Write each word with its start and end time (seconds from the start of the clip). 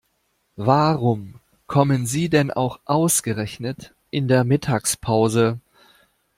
Warum 0.55 1.35
kommen 1.67 2.07
Sie 2.07 2.27
denn 2.27 2.49
auch 2.49 2.79
ausgerechnet 2.85 3.93
in 4.09 4.27
der 4.27 4.43
Mittagspause? 4.43 5.59